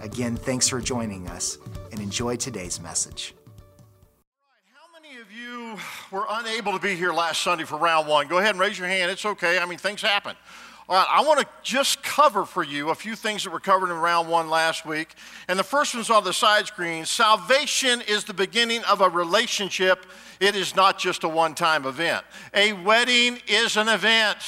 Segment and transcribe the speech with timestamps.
[0.00, 1.58] Again, thanks for joining us
[1.90, 3.34] and enjoy today's message.
[4.74, 5.78] How many of you
[6.10, 8.28] were unable to be here last Sunday for round one?
[8.28, 9.10] Go ahead and raise your hand.
[9.10, 9.58] It's okay.
[9.58, 10.36] I mean, things happen.
[10.88, 13.90] All right, I want to just cover for you a few things that were covered
[13.90, 15.14] in round one last week.
[15.48, 17.04] And the first one's on the side screen.
[17.06, 20.06] Salvation is the beginning of a relationship,
[20.38, 22.24] it is not just a one time event.
[22.54, 24.38] A wedding is an event.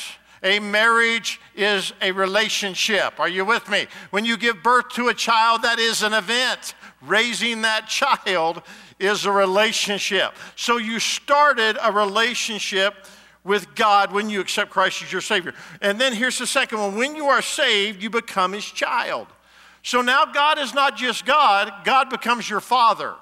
[0.43, 3.19] A marriage is a relationship.
[3.19, 3.87] Are you with me?
[4.11, 6.75] When you give birth to a child, that is an event.
[7.03, 8.63] Raising that child
[8.99, 10.35] is a relationship.
[10.57, 12.95] So you started a relationship
[13.45, 15.55] with God when you accept Christ as your Savior.
[15.81, 19.27] And then here's the second one when you are saved, you become His child.
[19.83, 23.15] So now God is not just God, God becomes your Father.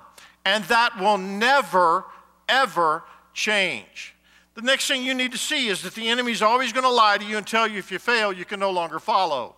[0.45, 2.05] And that will never,
[2.49, 4.16] ever change.
[4.57, 6.91] The next thing you need to see is that the enemy is always going to
[6.91, 9.55] lie to you and tell you if you fail, you can no longer follow.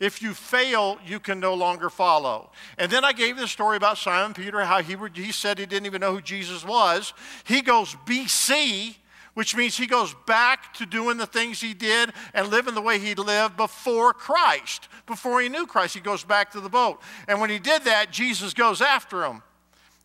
[0.00, 2.50] If you fail, you can no longer follow.
[2.76, 5.86] And then I gave the story about Simon Peter, how he, he said he didn't
[5.86, 7.14] even know who Jesus was.
[7.44, 8.96] He goes BC
[9.34, 12.98] which means he goes back to doing the things he did and living the way
[12.98, 14.88] he lived before Christ.
[15.06, 17.00] Before he knew Christ, he goes back to the boat.
[17.28, 19.42] And when he did that, Jesus goes after him.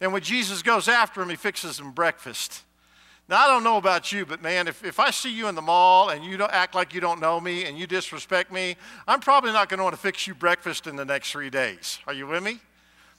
[0.02, 2.64] And when Jesus goes after him, he fixes him breakfast.
[3.30, 5.62] Now, I don't know about you, but man, if, if I see you in the
[5.62, 8.76] mall and you don't act like you don't know me and you disrespect me,
[9.08, 12.00] I'm probably not going to want to fix you breakfast in the next three days.
[12.08, 12.58] Are you with me?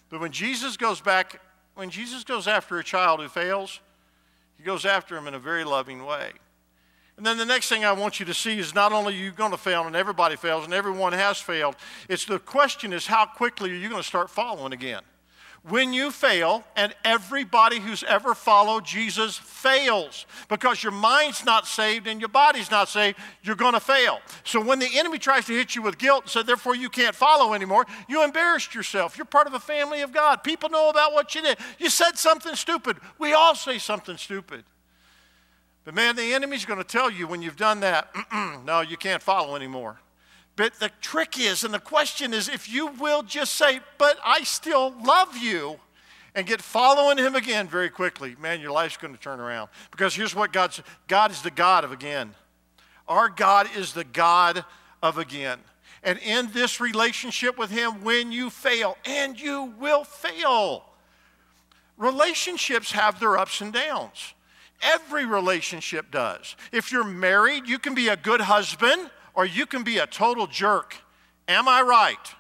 [0.08, 1.41] But when Jesus goes back,
[1.77, 3.78] when Jesus goes after a child who fails,
[4.58, 6.33] he goes after him in a very loving way.
[7.16, 9.31] And then the next thing I want you to see is not only are you
[9.31, 11.76] going to fail, and everybody fails, and everyone has failed,
[12.09, 15.03] it's the question is how quickly are you going to start following again?
[15.69, 22.06] When you fail, and everybody who's ever followed Jesus fails because your mind's not saved
[22.06, 24.20] and your body's not saved, you're going to fail.
[24.43, 27.15] So when the enemy tries to hit you with guilt and say, therefore you can't
[27.15, 29.19] follow anymore, you embarrassed yourself.
[29.19, 30.43] You're part of a family of God.
[30.43, 31.59] People know about what you did.
[31.78, 32.97] You said something stupid.
[33.19, 34.65] We all say something stupid.
[35.84, 38.09] But man, the enemy's going to tell you when you've done that,
[38.65, 40.00] no, you can't follow anymore.
[40.56, 44.43] But the trick is, and the question is, if you will just say, but I
[44.43, 45.78] still love you,
[46.34, 49.69] and get following him again very quickly, man, your life's going to turn around.
[49.91, 52.34] Because here's what God's God is the God of again.
[53.09, 54.65] Our God is the God
[55.03, 55.59] of again.
[56.03, 60.84] And in this relationship with him, when you fail, and you will fail,
[61.99, 64.34] relationships have their ups and downs.
[64.82, 66.56] Every relationship does.
[66.72, 70.47] If you're married, you can be a good husband or you can be a total
[70.47, 70.97] jerk.
[71.49, 72.35] Am I right?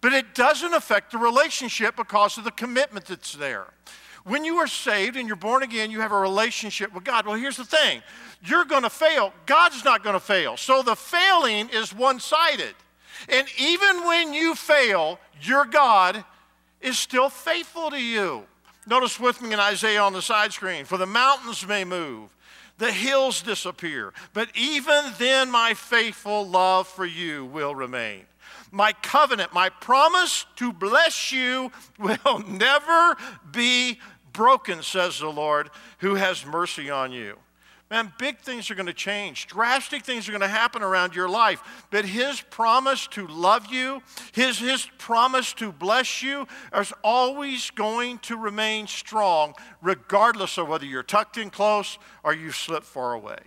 [0.00, 3.66] But it doesn't affect the relationship because of the commitment that's there.
[4.24, 7.26] When you are saved and you're born again, you have a relationship with God.
[7.26, 8.02] Well, here's the thing
[8.42, 10.56] you're going to fail, God's not going to fail.
[10.56, 12.74] So the failing is one sided.
[13.28, 16.24] And even when you fail, your God
[16.80, 18.44] is still faithful to you.
[18.86, 22.34] Notice with me in Isaiah on the side screen for the mountains may move
[22.78, 24.12] the hills disappear.
[24.32, 28.26] But even then, my faithful love for you will remain.
[28.70, 33.16] My covenant, my promise to bless you will never
[33.52, 33.98] be
[34.32, 37.38] broken, says the Lord, who has mercy on you.
[37.90, 39.46] Man, big things are going to change.
[39.46, 41.62] Drastic things are going to happen around your life.
[41.90, 44.02] But His promise to love you,
[44.32, 50.86] His, His promise to bless you, is always going to remain strong, regardless of whether
[50.86, 53.38] you're tucked in close or you slip far away.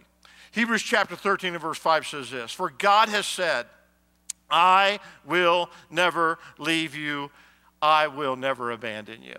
[0.52, 3.66] Hebrews chapter 13 and verse 5 says this For God has said,
[4.50, 7.32] I will never leave you,
[7.82, 9.38] I will never abandon you.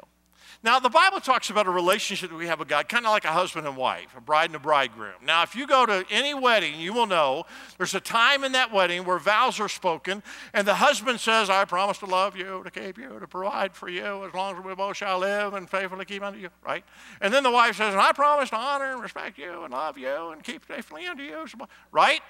[0.62, 3.24] Now, the Bible talks about a relationship that we have with God, kind of like
[3.24, 5.14] a husband and wife, a bride and a bridegroom.
[5.24, 7.44] Now, if you go to any wedding, you will know
[7.76, 10.22] there's a time in that wedding where vows are spoken,
[10.52, 13.88] and the husband says, I promise to love you, to keep you, to provide for
[13.88, 16.84] you, as long as we both shall live and faithfully keep unto you, right?
[17.20, 19.96] And then the wife says, and I promise to honor and respect you and love
[19.96, 21.46] you and keep faithfully unto you,
[21.92, 22.20] right?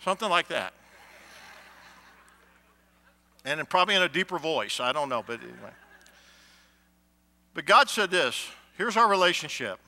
[0.00, 0.72] Something like that
[3.48, 4.80] and probably in a deeper voice.
[4.80, 5.72] I don't know, but anyway.
[7.54, 9.78] But God said this here's our relationship.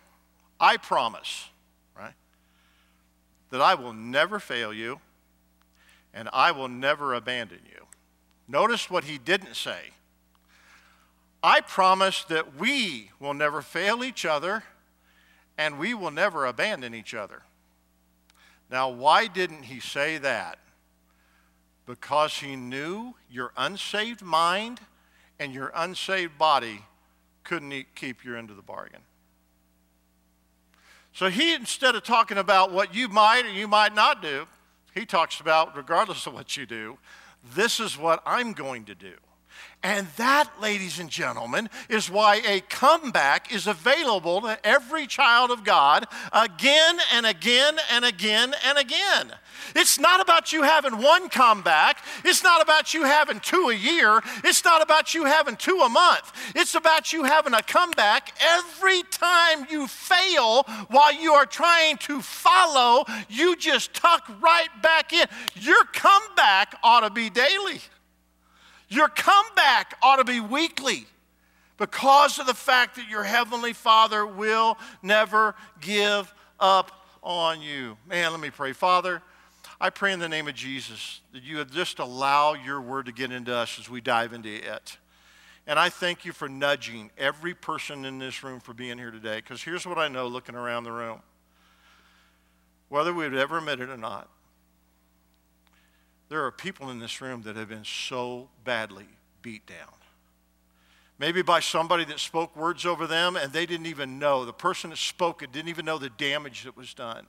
[0.59, 1.49] I promise,
[1.97, 2.15] right,
[3.51, 5.01] that I will never fail you
[6.13, 7.87] and I will never abandon you.
[8.49, 9.81] Notice what he didn't say.
[11.43, 14.65] I promise that we will never fail each other
[15.57, 17.43] and we will never abandon each other.
[18.71, 20.59] Now, why didn't he say that?
[21.87, 24.81] Because he knew your unsaved mind
[25.39, 26.85] and your unsaved body
[27.45, 29.01] couldn't keep you into the bargain.
[31.13, 34.47] So he, instead of talking about what you might or you might not do,
[34.95, 36.99] he talks about, regardless of what you do,
[37.55, 39.15] this is what I'm going to do.
[39.83, 45.65] And that, ladies and gentlemen, is why a comeback is available to every child of
[45.65, 49.33] God again and again and again and again.
[49.75, 52.05] It's not about you having one comeback.
[52.25, 54.21] It's not about you having two a year.
[54.45, 56.31] It's not about you having two a month.
[56.55, 62.21] It's about you having a comeback every time you fail while you are trying to
[62.21, 63.05] follow.
[63.31, 65.27] You just tuck right back in.
[65.55, 67.81] Your comeback ought to be daily.
[68.91, 71.07] Your comeback ought to be weekly
[71.79, 77.97] because of the fact that your Heavenly Father will never give up on you.
[78.07, 78.73] Man, let me pray.
[78.73, 79.23] Father,
[79.81, 83.13] I pray in the name of Jesus that you would just allow your word to
[83.13, 84.99] get into us as we dive into it.
[85.67, 89.37] And I thank you for nudging every person in this room for being here today.
[89.37, 91.23] Because here's what I know looking around the room
[92.89, 94.29] whether we've ever admit it or not,
[96.31, 99.07] there are people in this room that have been so badly
[99.43, 99.77] beat down.
[101.19, 104.47] Maybe by somebody that spoke words over them and they didn't even know.
[104.47, 107.27] The person that spoke it didn't even know the damage that was done.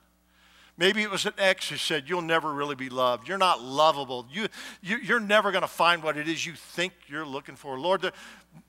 [0.78, 3.28] Maybe it was an ex who said, You'll never really be loved.
[3.28, 4.26] You're not lovable.
[4.32, 4.48] You,
[4.82, 7.78] you, are never going to find what it is you think you're looking for.
[7.78, 8.14] Lord, there,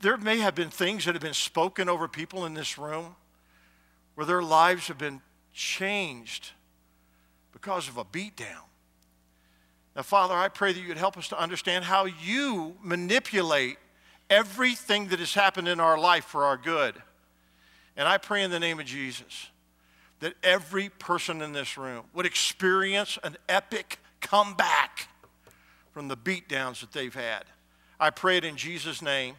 [0.01, 3.15] there may have been things that have been spoken over people in this room
[4.15, 5.21] where their lives have been
[5.53, 6.51] changed
[7.53, 8.65] because of a beatdown.
[9.95, 13.77] Now, Father, I pray that you'd help us to understand how you manipulate
[14.31, 16.95] everything that has happened in our life for our good.
[17.97, 19.49] And I pray in the name of Jesus
[20.21, 25.09] that every person in this room would experience an epic comeback
[25.91, 27.45] from the beatdowns that they've had.
[28.01, 29.35] I pray it in Jesus' name.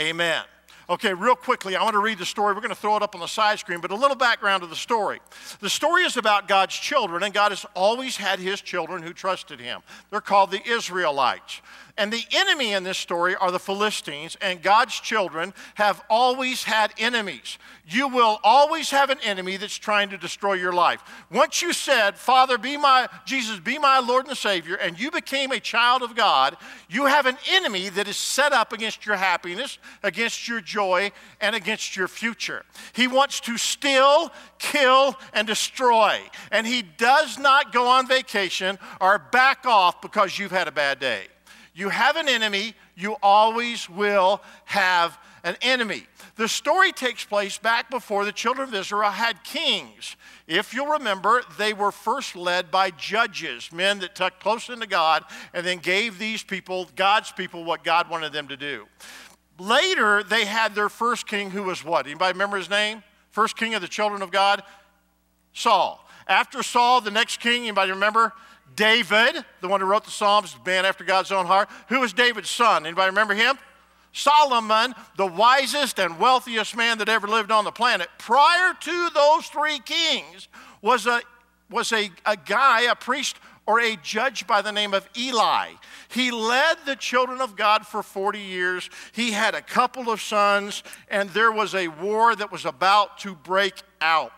[0.00, 0.42] Amen.
[0.90, 2.54] Okay, real quickly, I want to read the story.
[2.54, 4.66] We're going to throw it up on the side screen, but a little background to
[4.66, 5.20] the story.
[5.60, 9.60] The story is about God's children, and God has always had his children who trusted
[9.60, 9.80] him.
[10.10, 11.62] They're called the Israelites.
[11.98, 16.94] And the enemy in this story are the Philistines, and God's children have always had
[16.96, 17.58] enemies.
[17.86, 21.02] You will always have an enemy that's trying to destroy your life.
[21.30, 25.52] Once you said, Father, be my, Jesus, be my Lord and Savior, and you became
[25.52, 26.56] a child of God,
[26.88, 31.12] you have an enemy that is set up against your happiness, against your joy,
[31.42, 32.64] and against your future.
[32.94, 36.20] He wants to steal, kill, and destroy.
[36.50, 40.98] And he does not go on vacation or back off because you've had a bad
[40.98, 41.26] day.
[41.74, 46.06] You have an enemy, you always will have an enemy.
[46.36, 50.16] The story takes place back before the children of Israel had kings.
[50.46, 55.24] If you'll remember, they were first led by judges, men that tucked close into God
[55.52, 58.86] and then gave these people, God's people, what God wanted them to do.
[59.58, 62.06] Later, they had their first king who was what?
[62.06, 63.02] Anybody remember his name?
[63.30, 64.62] First king of the children of God?
[65.52, 66.06] Saul.
[66.26, 68.32] After Saul, the next king, anybody remember?
[68.76, 71.68] David, the one who wrote the Psalms, man after God's own heart.
[71.88, 72.86] Who was David's son?
[72.86, 73.58] Anybody remember him?
[74.12, 78.08] Solomon, the wisest and wealthiest man that ever lived on the planet.
[78.18, 80.48] Prior to those three kings
[80.82, 81.22] was a,
[81.70, 85.70] was a, a guy, a priest or a judge by the name of Eli.
[86.08, 88.90] He led the children of God for 40 years.
[89.12, 93.34] He had a couple of sons, and there was a war that was about to
[93.34, 94.32] break out.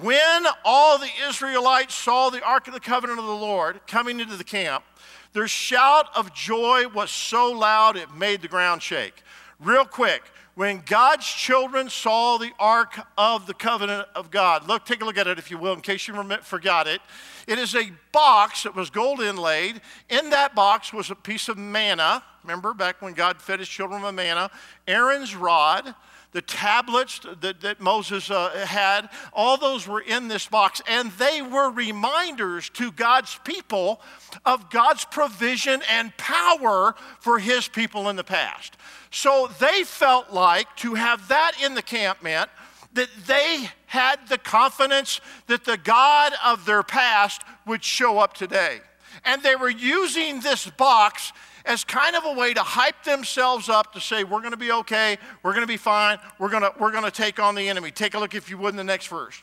[0.00, 4.36] When all the Israelites saw the Ark of the Covenant of the Lord coming into
[4.36, 4.84] the camp,
[5.32, 9.22] their shout of joy was so loud it made the ground shake.
[9.58, 10.22] Real quick,
[10.54, 15.18] when God's children saw the Ark of the Covenant of God, look, take a look
[15.18, 17.00] at it if you will, in case you forgot it.
[17.48, 19.80] It is a box that was gold inlaid.
[20.08, 22.22] In that box was a piece of manna.
[22.44, 24.50] Remember back when God fed his children with manna?
[24.86, 25.92] Aaron's rod
[26.32, 30.82] the tablets that, that Moses uh, had, all those were in this box.
[30.86, 34.00] And they were reminders to God's people
[34.44, 38.76] of God's provision and power for his people in the past.
[39.10, 42.50] So they felt like to have that in the camp meant
[42.92, 48.80] that they had the confidence that the God of their past would show up today.
[49.24, 51.32] And they were using this box
[51.68, 54.72] as kind of a way to hype themselves up to say, we're going to be
[54.72, 57.68] okay, we're going to be fine, we're going to, we're going to take on the
[57.68, 57.90] enemy.
[57.90, 59.40] Take a look, if you would, in the next verse.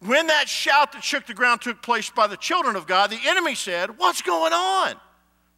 [0.00, 3.20] When that shout that shook the ground took place by the children of God, the
[3.26, 4.94] enemy said, What's going on?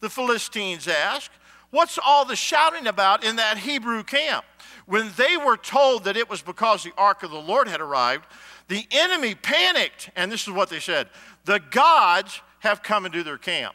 [0.01, 1.33] The Philistines asked.
[1.71, 4.45] What's all the shouting about in that Hebrew camp?
[4.87, 8.25] When they were told that it was because the ark of the Lord had arrived,
[8.69, 11.09] the enemy panicked, and this is what they said
[11.45, 13.75] The gods have come into their camp.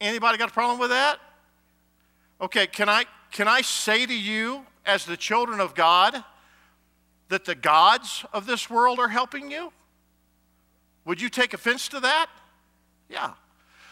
[0.00, 1.18] Anybody got a problem with that?
[2.40, 6.22] Okay, can I, can I say to you, as the children of God,
[7.28, 9.72] that the gods of this world are helping you?
[11.04, 12.28] Would you take offense to that?
[13.08, 13.32] Yeah.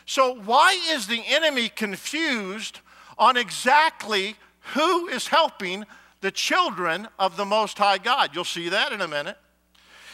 [0.05, 2.81] So, why is the enemy confused
[3.19, 4.37] on exactly
[4.75, 5.85] who is helping
[6.21, 8.31] the children of the Most High God?
[8.35, 9.37] You'll see that in a minute.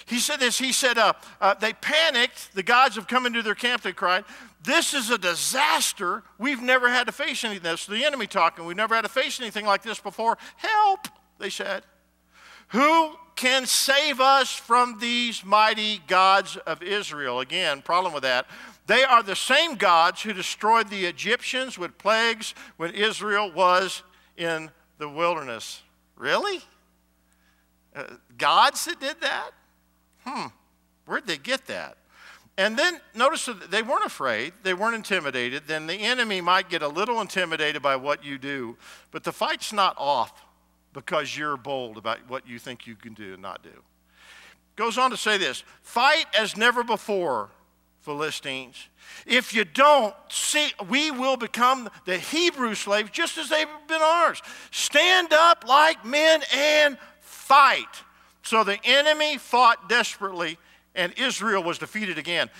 [0.07, 2.55] He said this, he said, uh, uh, they panicked.
[2.55, 4.25] The gods have come into their camp, they cried.
[4.64, 6.23] This is a disaster.
[6.38, 7.87] We've never had to face any of this.
[7.87, 10.38] The enemy talking, we've never had to face anything like this before.
[10.57, 11.83] Help, they said.
[12.69, 17.40] Who can save us from these mighty gods of Israel?
[17.40, 18.47] Again, problem with that.
[18.87, 24.02] They are the same gods who destroyed the Egyptians with plagues when Israel was
[24.37, 25.83] in the wilderness.
[26.16, 26.61] Really?
[27.95, 28.04] Uh,
[28.38, 29.50] gods that did that?
[30.25, 30.49] Hmm,
[31.07, 31.97] where'd they get that?
[32.59, 35.65] And then notice that they weren't afraid, they weren't intimidated.
[35.67, 38.77] Then the enemy might get a little intimidated by what you do,
[39.11, 40.43] but the fight's not off
[40.93, 43.83] because you're bold about what you think you can do and not do.
[44.77, 47.51] Goes on to say this fight as never before,
[48.01, 48.89] Philistines.
[49.27, 54.43] If you don't, see, we will become the Hebrew slaves just as they've been ours.
[54.71, 58.03] Stand up like men and fight.
[58.43, 60.59] So the enemy fought desperately,
[60.95, 62.51] and Israel was defeated again.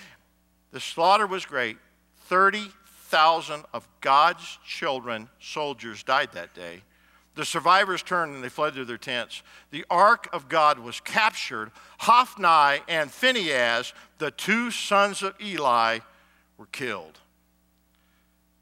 [0.71, 1.77] The slaughter was great.
[2.25, 6.81] 30,000 of God's children, soldiers, died that day.
[7.35, 9.41] The survivors turned and they fled to their tents.
[9.71, 11.71] The ark of God was captured.
[11.99, 15.99] Hophni and Phinehas, the two sons of Eli,
[16.57, 17.19] were killed.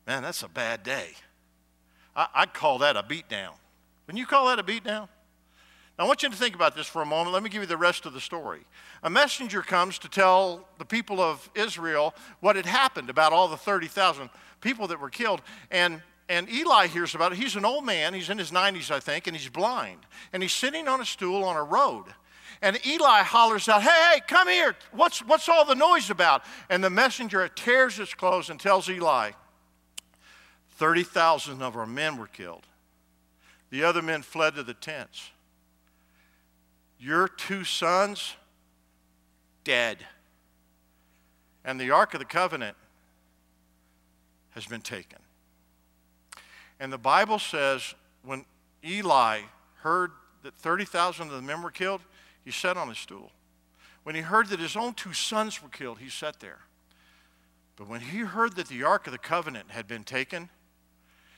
[0.08, 1.12] Man, that's a bad day.
[2.16, 3.54] I, would call that a beatdown.
[4.08, 5.08] Wouldn't you call that a beatdown?
[6.02, 7.32] I want you to think about this for a moment.
[7.32, 8.62] Let me give you the rest of the story.
[9.04, 13.56] A messenger comes to tell the people of Israel what had happened about all the
[13.56, 14.32] 30,000
[14.62, 15.44] people that were killed.
[15.70, 17.38] And, and Eli hears about it.
[17.38, 20.00] He's an old man, he's in his 90s, I think, and he's blind.
[20.34, 22.06] And he's sitting on a stool on a road.
[22.64, 24.76] And Eli hollers out, Hey, hey, come here.
[24.94, 26.44] What's, what's all the noise about?
[26.72, 29.34] And the messenger tears his clothes and tells Eli,
[30.78, 32.66] 30,000 of our men were killed.
[33.70, 35.30] The other men fled to the tents.
[37.02, 38.36] Your two sons,
[39.64, 39.98] dead.
[41.66, 42.78] And the Ark of the Covenant
[44.52, 45.18] has been taken.
[46.80, 48.46] And the Bible says when
[48.86, 49.42] Eli
[49.78, 50.12] heard
[50.44, 52.02] that 30,000 of the men were killed,
[52.46, 53.32] he sat on his stool.
[54.04, 56.60] When he heard that his own two sons were killed, he sat there.
[57.78, 60.50] But when he heard that the Ark of the Covenant had been taken,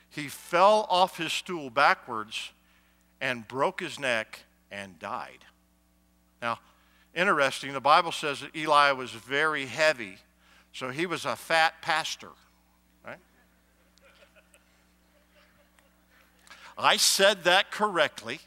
[0.09, 2.51] he fell off his stool backwards
[3.21, 5.45] and broke his neck and died.
[6.43, 6.59] Now,
[7.15, 10.17] interesting, the Bible says that Eli was very heavy,
[10.73, 12.27] so he was a fat pastor,
[13.05, 13.17] right?
[16.77, 18.41] I said that correctly.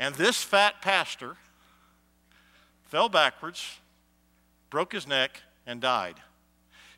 [0.00, 1.36] And this fat pastor
[2.86, 3.78] fell backwards,
[4.68, 6.16] broke his neck, and died.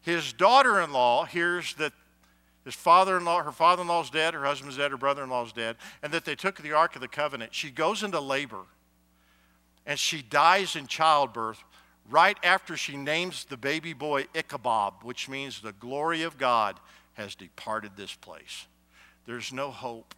[0.00, 1.92] His daughter in law hears that
[2.68, 6.60] his father-in-law, her father-in-law's dead, her husband's dead, her brother-in-law's dead, and that they took
[6.60, 7.54] the Ark of the Covenant.
[7.54, 8.64] She goes into labor,
[9.86, 11.64] and she dies in childbirth
[12.10, 16.78] right after she names the baby boy Ichabod, which means the glory of God
[17.14, 18.66] has departed this place.
[19.24, 20.14] There's no hope.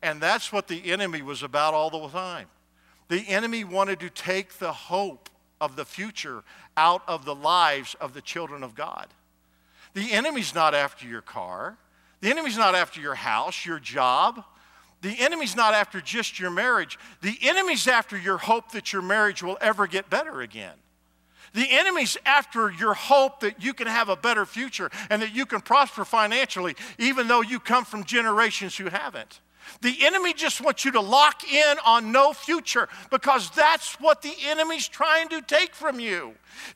[0.00, 2.46] And that's what the enemy was about all the time.
[3.08, 5.28] The enemy wanted to take the hope
[5.60, 6.44] of the future
[6.78, 9.08] out of the lives of the children of God.
[9.94, 11.78] The enemy's not after your car.
[12.20, 14.44] The enemy's not after your house, your job.
[15.02, 16.98] The enemy's not after just your marriage.
[17.20, 20.74] The enemy's after your hope that your marriage will ever get better again.
[21.52, 25.46] The enemy's after your hope that you can have a better future and that you
[25.46, 29.40] can prosper financially, even though you come from generations who haven't.
[29.80, 34.34] The enemy just wants you to lock in on no future because that's what the
[34.46, 36.34] enemy's trying to take from you.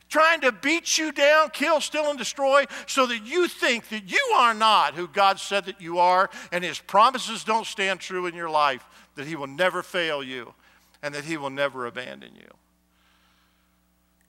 [0.09, 4.33] Trying to beat you down, kill, steal, and destroy so that you think that you
[4.35, 8.35] are not who God said that you are and his promises don't stand true in
[8.35, 10.53] your life, that he will never fail you
[11.01, 12.49] and that he will never abandon you.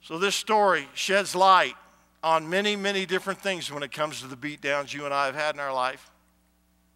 [0.02, 1.75] So, this story sheds light
[2.23, 5.35] on many, many different things when it comes to the beatdowns you and I have
[5.35, 6.11] had in our life.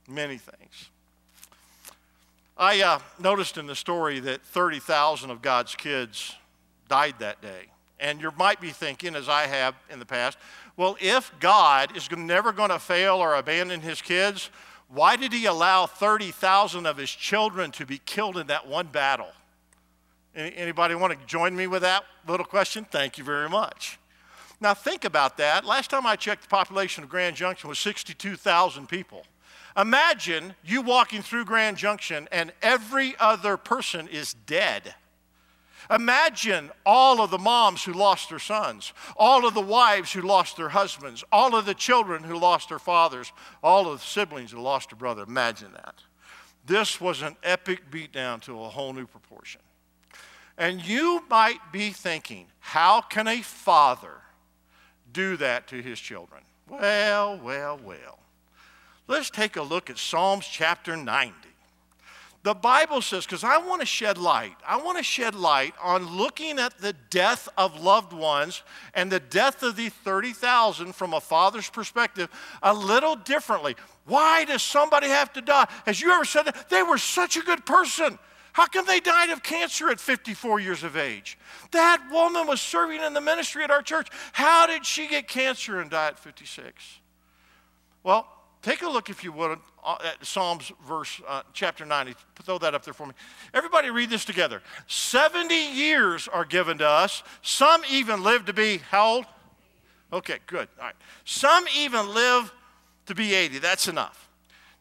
[0.09, 0.91] Many things.
[2.57, 6.37] I uh, noticed in the story that 30,000 of God's kids
[6.89, 7.67] died that day.
[7.99, 10.39] And you might be thinking, as I have in the past,
[10.77, 14.51] Well, if God is never going to fail or abandon his kids,
[14.89, 19.33] why did he allow 30,000 of his children to be killed in that one battle?
[20.37, 22.85] Anybody want to join me with that little question?
[22.85, 23.99] Thank you very much.
[24.61, 25.65] Now, think about that.
[25.65, 29.25] Last time I checked, the population of Grand Junction was 62,000 people.
[29.77, 34.95] Imagine you walking through Grand Junction and every other person is dead.
[35.91, 40.57] Imagine all of the moms who lost their sons, all of the wives who lost
[40.57, 44.61] their husbands, all of the children who lost their fathers, all of the siblings who
[44.61, 45.25] lost a brother.
[45.25, 45.97] Imagine that.
[46.67, 49.61] This was an epic beatdown to a whole new proportion.
[50.57, 54.23] And you might be thinking, how can a father
[55.13, 56.43] do that to his children?
[56.69, 58.19] Well, well, well.
[59.07, 61.35] Let's take a look at Psalms chapter 90.
[62.43, 66.07] The Bible says, because I want to shed light, I want to shed light on
[66.07, 71.23] looking at the death of loved ones and the death of the 30,000 from a
[71.23, 72.29] father's perspective
[72.63, 73.77] a little differently.
[74.05, 75.67] Why does somebody have to die?
[75.87, 76.69] Has you ever said that?
[76.69, 78.19] They were such a good person.
[78.53, 81.39] How come they died of cancer at 54 years of age?
[81.73, 84.09] That woman was serving in the ministry at our church.
[84.33, 87.01] How did she get cancer and die at 56?
[88.03, 88.29] Well,
[88.65, 89.59] take a look, if you would,
[90.05, 92.15] at Psalms verse uh, chapter 90.
[92.43, 93.13] Throw that up there for me.
[93.53, 94.63] Everybody read this together.
[94.87, 97.23] 70 years are given to us.
[97.43, 99.27] Some even live to be how old?
[100.13, 100.69] Okay, good.
[100.79, 100.95] All right.
[101.25, 102.53] Some even live
[103.07, 103.59] to be 80.
[103.59, 104.29] That's enough.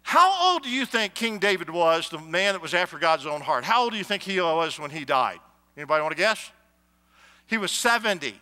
[0.02, 3.42] How old do you think King David was, the man that was after God's own
[3.42, 3.64] heart?
[3.64, 5.40] How old do you think he was when he died?
[5.76, 6.52] Anybody want to guess?
[7.48, 8.40] He was 70.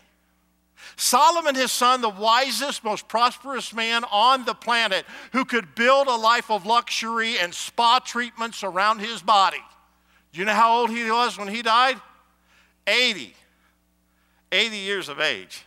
[0.96, 6.16] Solomon, his son, the wisest, most prosperous man on the planet, who could build a
[6.16, 9.62] life of luxury and spa treatments around his body.
[10.32, 12.00] Do you know how old he was when he died?
[12.88, 13.36] 80.
[14.52, 15.66] 80 years of age.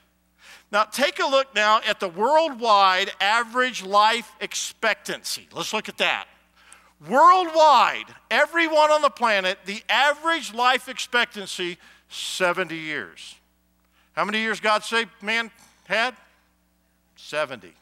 [0.71, 5.49] Now, take a look now at the worldwide average life expectancy.
[5.53, 6.27] Let's look at that.
[7.09, 13.37] Worldwide, everyone on the planet, the average life expectancy, 70 years.
[14.15, 15.51] How many years God saved man
[15.87, 16.15] had?
[17.17, 17.73] 70.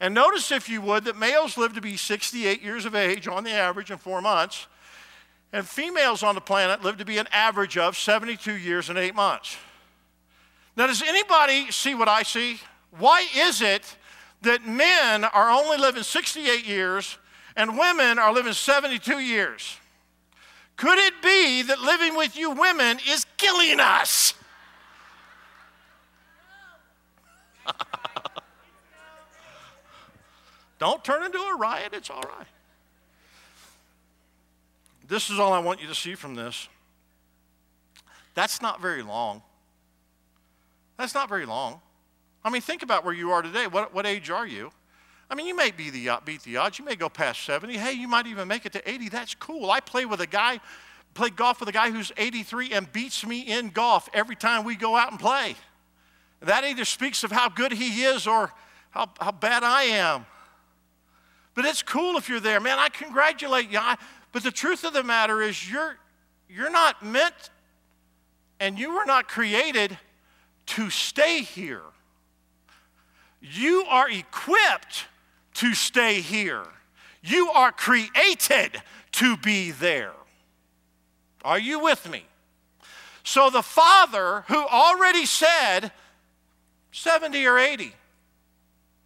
[0.00, 3.42] And notice, if you would, that males live to be 68 years of age on
[3.44, 4.68] the average in four months,
[5.52, 9.14] and females on the planet live to be an average of 72 years and eight
[9.14, 9.56] months.
[10.76, 12.60] Now, does anybody see what I see?
[12.96, 13.96] Why is it
[14.42, 17.18] that men are only living 68 years
[17.56, 19.76] and women are living 72 years?
[20.76, 24.34] Could it be that living with you women is killing us?
[30.78, 32.46] Don't turn into a riot, it's all right.
[35.08, 36.68] This is all I want you to see from this.
[38.34, 39.42] That's not very long.
[40.98, 41.80] That's not very long.
[42.44, 43.66] I mean, think about where you are today.
[43.66, 44.70] What, what age are you?
[45.30, 46.78] I mean, you may be the, uh, beat the odds.
[46.78, 47.76] You may go past 70.
[47.76, 49.08] Hey, you might even make it to 80.
[49.08, 49.70] That's cool.
[49.70, 50.60] I play with a guy,
[51.14, 54.76] play golf with a guy who's 83 and beats me in golf every time we
[54.76, 55.56] go out and play.
[56.40, 58.52] That either speaks of how good he is or
[58.90, 60.26] how, how bad I am.
[61.54, 62.60] But it's cool if you're there.
[62.60, 63.78] Man, I congratulate you.
[63.78, 63.96] I,
[64.32, 65.96] but the truth of the matter is, you're,
[66.48, 67.50] you're not meant
[68.60, 69.98] and you were not created
[70.66, 71.82] to stay here.
[73.40, 75.06] You are equipped
[75.54, 76.64] to stay here.
[77.22, 78.80] You are created
[79.12, 80.12] to be there.
[81.44, 82.24] Are you with me?
[83.24, 85.92] So the Father, who already said
[86.98, 87.92] 70 or 80,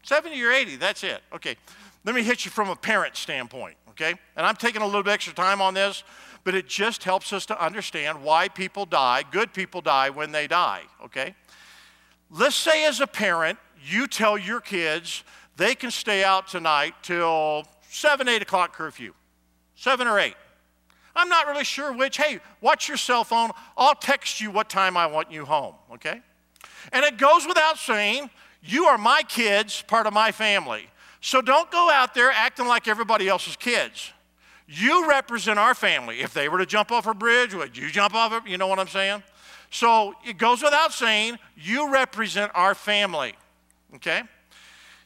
[0.02, 1.20] 70 or 80, that's it.
[1.32, 1.56] Okay,
[2.04, 4.14] let me hit you from a parent standpoint, okay?
[4.34, 6.02] And I'm taking a little bit extra time on this,
[6.42, 10.46] but it just helps us to understand why people die, good people die when they
[10.46, 11.34] die, okay?
[12.30, 15.22] Let's say, as a parent, you tell your kids
[15.58, 19.12] they can stay out tonight till 7, 8 o'clock curfew,
[19.76, 20.34] 7 or 8.
[21.14, 22.16] I'm not really sure which.
[22.16, 23.50] Hey, watch your cell phone.
[23.76, 26.22] I'll text you what time I want you home, okay?
[26.90, 28.30] And it goes without saying,
[28.62, 30.86] you are my kids, part of my family.
[31.20, 34.12] So don't go out there acting like everybody else's kids.
[34.66, 36.20] You represent our family.
[36.20, 38.48] If they were to jump off a bridge, would you jump off it?
[38.48, 39.22] You know what I'm saying?
[39.70, 43.34] So it goes without saying, you represent our family.
[43.94, 44.22] Okay?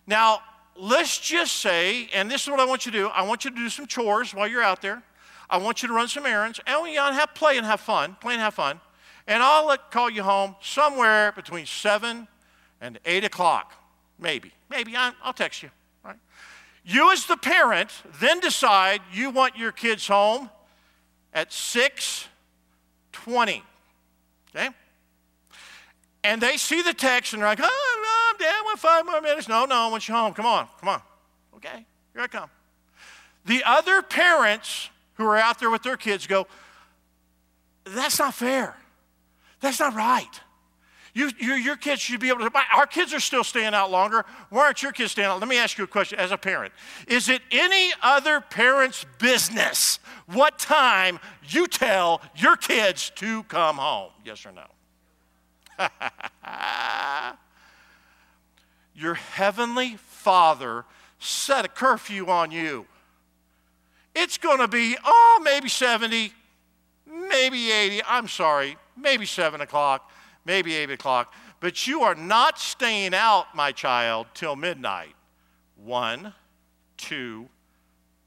[0.07, 0.41] Now,
[0.77, 3.51] let's just say, and this is what I want you to do I want you
[3.51, 5.03] to do some chores while you're out there.
[5.49, 8.35] I want you to run some errands, and we have play and have fun, play
[8.35, 8.81] and have fun.
[9.27, 12.29] And I'll call you home somewhere between 7
[12.81, 13.75] and 8 o'clock.
[14.19, 14.53] Maybe.
[14.71, 14.97] Maybe.
[14.97, 15.71] I, will text you.
[16.05, 16.17] Right?
[16.85, 20.51] You, as the parent, then decide you want your kids home
[21.33, 23.63] at 620.
[24.55, 24.69] Okay?
[26.23, 29.49] And they see the text and they're like, oh, Mom, Dad, got five more minutes.
[29.49, 30.35] No, no, I want you home.
[30.35, 31.03] Come on, come on.
[31.57, 32.51] Okay, here I come.
[33.47, 36.47] The other parents who are out there with their kids go,
[37.85, 38.77] That's not fair.
[39.61, 40.41] That's not right.
[41.17, 42.51] You, you, your kids should be able to.
[42.75, 44.27] Our kids are still staying out longer.
[44.51, 45.41] Why aren't your kids staying out?
[45.41, 46.75] Let me ask you a question as a parent.
[47.09, 54.11] Is it any other parent's business what time you tell your kids to come home?
[54.27, 54.67] Yes or no?
[58.95, 60.85] your heavenly Father
[61.19, 62.85] set a curfew on you.
[64.15, 66.33] It's going to be, oh, maybe 70,
[67.37, 68.03] maybe 80.
[68.09, 70.11] I'm sorry, maybe 7 o'clock
[70.47, 75.15] maybe 8 o'clock, but you are not staying out, my child, till midnight.
[75.85, 76.33] One,
[76.97, 77.49] two,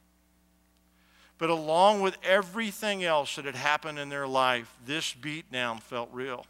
[1.39, 6.45] But along with everything else that had happened in their life, this beatdown felt real.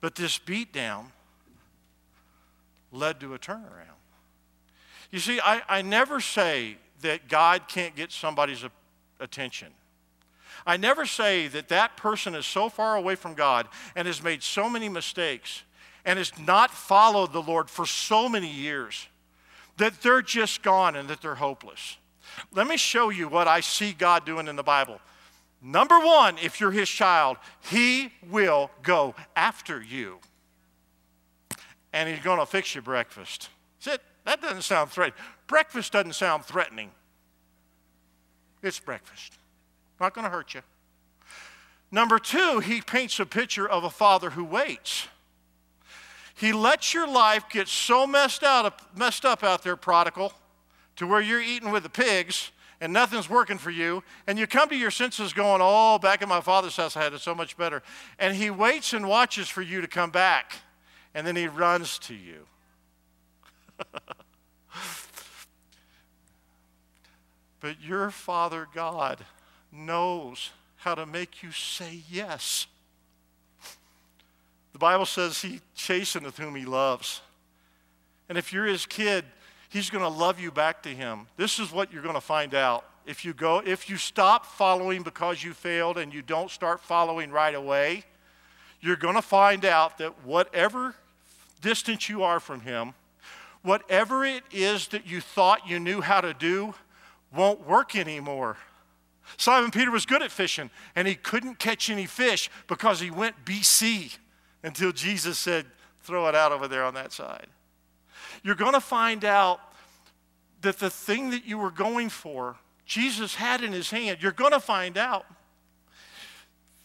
[0.00, 1.06] But this beatdown
[2.92, 3.98] led to a turnaround.
[5.10, 8.64] You see, I, I never say that God can't get somebody's
[9.20, 9.68] attention.
[10.66, 14.42] I never say that that person is so far away from God and has made
[14.42, 15.62] so many mistakes
[16.04, 19.08] and has not followed the Lord for so many years
[19.76, 21.96] that they're just gone and that they're hopeless.
[22.52, 25.00] Let me show you what I see God doing in the Bible.
[25.60, 27.36] Number one, if you're his child,
[27.70, 30.18] he will go after you.
[31.92, 33.48] And he's going to fix your breakfast.
[34.24, 35.20] That doesn't sound threatening.
[35.46, 36.90] Breakfast doesn't sound threatening.
[38.64, 39.34] It's breakfast.
[40.00, 40.62] Not going to hurt you.
[41.90, 45.06] Number two, he paints a picture of a father who waits.
[46.34, 50.32] He lets your life get so messed, out, messed up out there, prodigal,
[50.96, 52.50] to where you're eating with the pigs
[52.80, 56.28] and nothing's working for you, and you come to your senses going, Oh, back in
[56.28, 57.82] my father's house, I had it so much better.
[58.18, 60.54] And he waits and watches for you to come back,
[61.14, 62.46] and then he runs to you.
[67.64, 69.24] but your Father God
[69.72, 72.66] knows how to make you say yes.
[74.74, 77.22] The Bible says he chasteneth whom he loves.
[78.28, 79.24] And if you're his kid,
[79.70, 81.26] he's going to love you back to him.
[81.38, 82.84] This is what you're going to find out.
[83.06, 87.30] If you go if you stop following because you failed and you don't start following
[87.30, 88.04] right away,
[88.82, 90.94] you're going to find out that whatever
[91.62, 92.92] distance you are from him,
[93.62, 96.74] whatever it is that you thought you knew how to do
[97.34, 98.56] won't work anymore.
[99.36, 103.44] Simon Peter was good at fishing, and he couldn't catch any fish because he went
[103.44, 104.18] BC
[104.62, 105.66] until Jesus said,
[106.02, 107.46] Throw it out over there on that side.
[108.42, 109.58] You're going to find out
[110.60, 114.18] that the thing that you were going for, Jesus had in his hand.
[114.20, 115.24] You're going to find out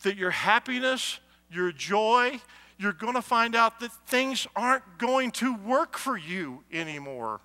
[0.03, 1.19] that your happiness,
[1.51, 2.39] your joy,
[2.77, 7.41] you're going to find out that things aren't going to work for you anymore.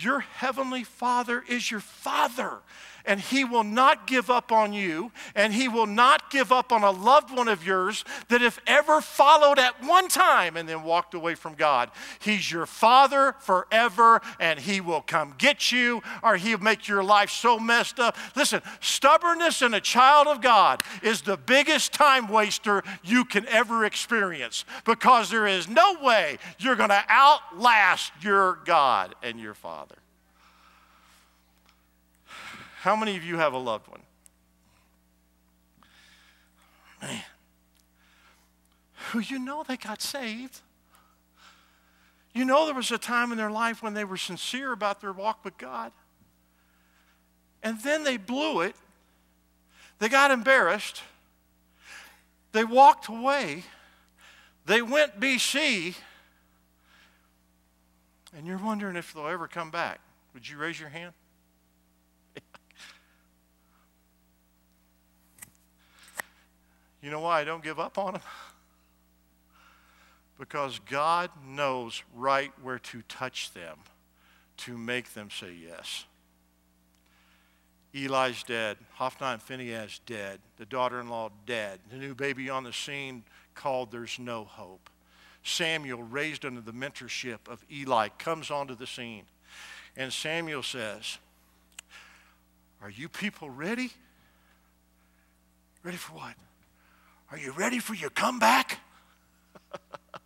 [0.00, 2.58] Your heavenly Father is your Father
[3.08, 6.84] and He will not give up on you, and He will not give up on
[6.84, 11.14] a loved one of yours that if ever followed at one time and then walked
[11.14, 11.90] away from God.
[12.20, 17.30] He's your Father forever, and He will come get you, or He'll make your life
[17.30, 18.16] so messed up.
[18.36, 23.86] Listen, stubbornness in a child of God is the biggest time waster you can ever
[23.86, 29.96] experience because there is no way you're going to outlast your God and your Father.
[32.88, 34.00] How many of you have a loved one?
[37.02, 37.22] Man.
[39.10, 40.62] Who you know they got saved.
[42.32, 45.12] You know there was a time in their life when they were sincere about their
[45.12, 45.92] walk with God.
[47.62, 48.74] And then they blew it.
[49.98, 51.02] They got embarrassed.
[52.52, 53.64] They walked away.
[54.64, 55.94] They went BC,
[58.34, 60.00] and you're wondering if they'll ever come back.
[60.32, 61.12] Would you raise your hand?
[67.02, 68.22] You know why I don't give up on them?
[70.38, 73.78] Because God knows right where to touch them
[74.58, 76.04] to make them say yes.
[77.94, 78.76] Eli's dead.
[78.94, 80.40] Hophni and Phinehas dead.
[80.56, 81.80] The daughter in law dead.
[81.90, 84.90] The new baby on the scene called There's No Hope.
[85.42, 89.24] Samuel, raised under the mentorship of Eli, comes onto the scene.
[89.96, 91.18] And Samuel says,
[92.82, 93.90] Are you people ready?
[95.82, 96.34] Ready for what?
[97.30, 98.80] Are you ready for your comeback?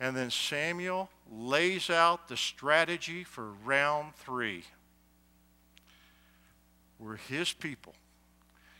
[0.00, 4.64] and then Samuel lays out the strategy for round three,
[6.98, 7.94] where his people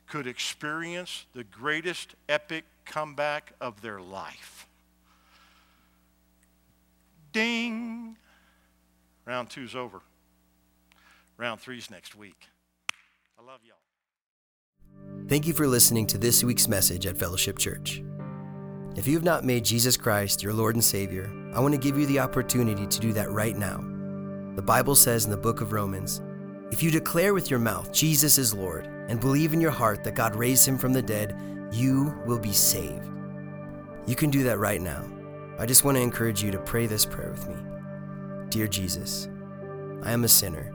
[0.06, 4.68] could experience the greatest epic comeback of their life.
[7.32, 8.16] Ding!
[9.24, 10.00] Round two's over.
[11.36, 12.48] Round three's next week.
[13.36, 13.83] I love y'all.
[15.26, 18.02] Thank you for listening to this week's message at Fellowship Church.
[18.94, 21.98] If you have not made Jesus Christ your Lord and Savior, I want to give
[21.98, 23.78] you the opportunity to do that right now.
[24.54, 26.20] The Bible says in the book of Romans
[26.70, 30.14] if you declare with your mouth Jesus is Lord and believe in your heart that
[30.14, 31.34] God raised him from the dead,
[31.72, 33.08] you will be saved.
[34.06, 35.06] You can do that right now.
[35.58, 37.56] I just want to encourage you to pray this prayer with me.
[38.50, 39.30] Dear Jesus,
[40.02, 40.70] I am a sinner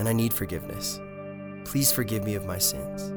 [0.00, 0.98] and I need forgiveness.
[1.64, 3.12] Please forgive me of my sins.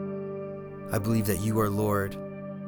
[0.93, 2.15] I believe that you are Lord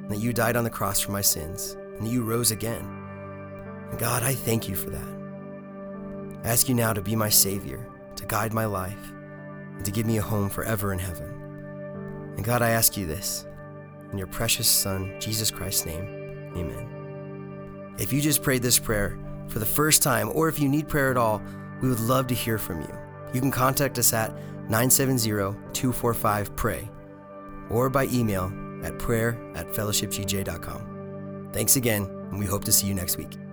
[0.10, 2.86] that you died on the cross for my sins, and that you rose again.
[3.90, 6.44] And God, I thank you for that.
[6.44, 9.12] I ask you now to be my Savior, to guide my life,
[9.76, 12.34] and to give me a home forever in heaven.
[12.36, 13.46] And God, I ask you this
[14.12, 16.52] in your precious Son, Jesus Christ's name.
[16.56, 17.96] Amen.
[17.98, 21.10] If you just prayed this prayer for the first time, or if you need prayer
[21.10, 21.42] at all,
[21.82, 22.96] we would love to hear from you.
[23.34, 24.34] You can contact us at
[24.70, 25.30] 970
[25.74, 26.90] 245 PRAY
[27.70, 28.52] or by email
[28.84, 31.50] at prayer at fellowshipgj.com.
[31.52, 33.45] Thanks again, and we hope to see you next week.